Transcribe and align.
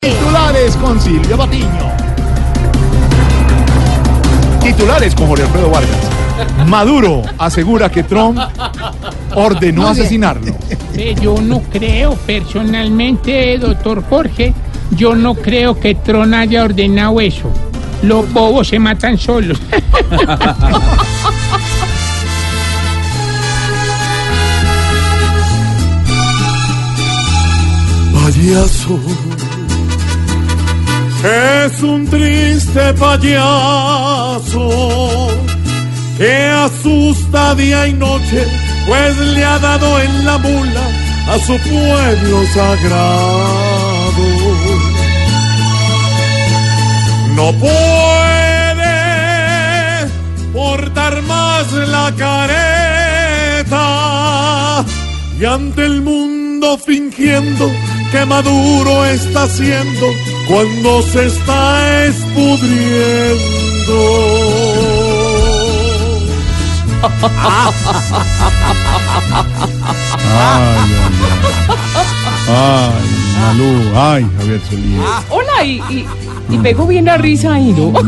Titulares 0.00 0.76
con 0.76 1.00
Silvia 1.00 1.36
Patiño. 1.36 1.92
Titulares 4.62 5.12
con 5.16 5.26
Jorge 5.26 5.42
Alfredo 5.42 5.70
Vargas. 5.70 6.68
Maduro 6.68 7.22
asegura 7.36 7.90
que 7.90 8.04
Trump 8.04 8.38
ordenó 9.34 9.88
asesinarlo. 9.88 10.54
Eh, 10.94 11.16
Yo 11.20 11.40
no 11.42 11.60
creo, 11.62 12.14
personalmente, 12.14 13.58
doctor 13.58 14.04
Jorge, 14.08 14.54
yo 14.92 15.16
no 15.16 15.34
creo 15.34 15.80
que 15.80 15.96
Tron 15.96 16.32
haya 16.32 16.62
ordenado 16.62 17.20
eso. 17.20 17.50
Los 18.02 18.32
bobos 18.32 18.68
se 18.68 18.78
matan 18.78 19.18
solos. 19.18 19.58
payaso. 28.12 28.98
Es 31.24 31.82
un 31.82 32.06
triste 32.06 32.94
payaso 32.94 34.68
que 36.16 36.32
asusta 36.46 37.56
día 37.56 37.88
y 37.88 37.94
noche, 37.94 38.46
pues 38.86 39.18
le 39.18 39.44
ha 39.44 39.58
dado 39.58 40.00
en 40.00 40.24
la 40.24 40.38
mula 40.38 40.86
a 41.28 41.38
su 41.40 41.58
pueblo 41.58 42.46
sagrado. 42.54 44.22
No 47.34 47.52
puede 47.52 48.88
portar 50.52 51.20
más 51.22 51.72
la 51.72 52.14
careta 52.16 53.84
y 55.40 55.44
ante 55.44 55.84
el 55.84 56.00
mundo 56.00 56.78
fingiendo 56.78 57.68
que 58.10 58.24
Maduro 58.26 59.04
está 59.04 59.42
haciendo 59.44 60.06
cuando 60.46 61.02
se 61.02 61.26
está 61.26 62.04
espudriendo. 62.06 63.38
Ay, 70.36 70.90
ay, 71.00 71.24
ay. 71.30 71.68
Ay, 72.50 72.92
Malú. 73.40 73.70
Ay, 73.94 74.26
Javier 74.38 74.60
Solís. 74.68 75.00
Hola, 75.30 75.64
y, 75.64 75.82
y, 75.90 76.06
y 76.50 76.58
pegó 76.58 76.86
bien 76.86 77.04
la 77.04 77.16
risa 77.18 77.54
ahí, 77.54 77.74
¿no? 77.76 77.92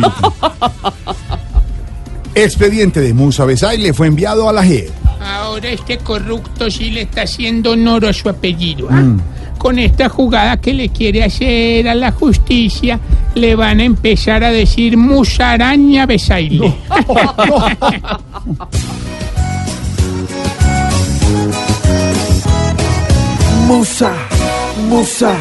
Expediente 2.34 3.00
de 3.00 3.12
Musa 3.12 3.44
Besay 3.44 3.78
le 3.78 3.92
fue 3.92 4.06
enviado 4.06 4.48
a 4.48 4.52
la 4.52 4.64
JEP. 4.64 4.90
Ahora 5.20 5.68
este 5.68 5.98
corrupto 5.98 6.70
sí 6.70 6.90
le 6.90 7.02
está 7.02 7.22
haciendo 7.22 7.72
honor 7.72 8.06
a 8.06 8.12
su 8.12 8.28
apellido. 8.28 8.88
¿ah? 8.90 9.02
Con 9.60 9.78
esta 9.78 10.08
jugada 10.08 10.56
que 10.56 10.72
le 10.72 10.88
quiere 10.88 11.22
hacer 11.22 11.86
a 11.86 11.94
la 11.94 12.12
justicia, 12.12 12.98
le 13.34 13.54
van 13.54 13.80
a 13.80 13.84
empezar 13.84 14.42
a 14.42 14.50
decir 14.50 14.96
musaraña 14.96 16.06
besaile. 16.06 16.72
Musa, 23.66 24.12
Musa, 24.88 25.34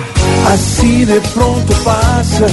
así 0.47 1.05
de 1.05 1.21
pronto 1.33 1.71
pasa 1.85 2.45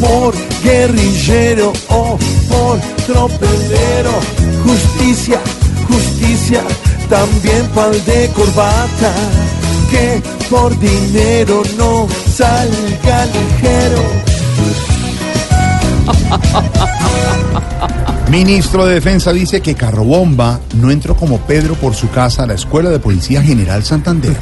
por 0.00 0.34
guerrillero 0.64 1.72
o 1.90 2.18
por 2.50 2.80
tropelero. 3.06 4.18
Justicia, 4.64 5.38
justicia, 5.86 6.64
también 7.08 7.64
pal 7.74 7.92
de 8.04 8.28
corbata, 8.34 9.14
que 9.90 10.22
por 10.48 10.78
dinero 10.78 11.62
no 11.76 12.06
salga 12.26 13.26
ligero. 13.26 14.02
Ministro 18.30 18.84
de 18.84 18.94
Defensa 18.94 19.32
dice 19.32 19.62
que 19.62 19.74
Carrobomba 19.74 20.60
no 20.74 20.90
entró 20.90 21.16
como 21.16 21.38
Pedro 21.38 21.74
por 21.74 21.94
su 21.94 22.10
casa 22.10 22.42
a 22.42 22.46
la 22.46 22.54
Escuela 22.54 22.90
de 22.90 22.98
Policía 22.98 23.42
General 23.42 23.82
Santander. 23.82 24.36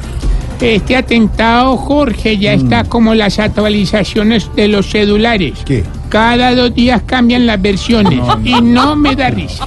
Este 0.61 0.97
atentado, 0.97 1.77
Jorge, 1.77 2.39
ya 2.39 2.55
está 2.55 2.85
como 2.85 3.15
las 3.15 3.39
actualizaciones 3.39 4.51
de 4.57 4.69
los 4.69 4.91
celulares. 4.91 5.59
¿Qué? 5.65 5.85
Cada 6.09 6.55
dos 6.55 6.75
días 6.75 7.03
cambian 7.05 7.47
las 7.47 7.61
versiones 7.61 8.21
y 8.43 8.61
no 8.63 8.97
me 8.97 9.15
da 9.15 9.31
risa. 9.31 9.67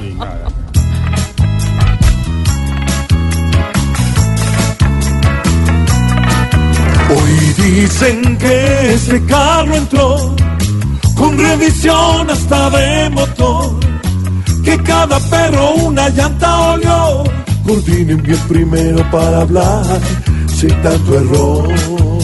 Dicen 8.00 8.38
que 8.38 8.94
ese 8.94 9.26
carro 9.26 9.76
entró 9.76 10.36
con 11.16 11.38
revisión 11.38 12.30
hasta 12.30 12.70
de 12.70 13.10
motor, 13.10 13.80
que 14.64 14.78
cada 14.84 15.20
perro 15.20 15.76
una 15.76 16.08
llanta 16.10 16.74
olió. 16.74 17.24
Coordinen 17.66 18.22
bien 18.24 18.40
primero 18.48 19.12
para 19.12 19.42
hablar 19.42 20.00
sin 20.48 20.82
tanto 20.82 21.16
error. 21.16 22.19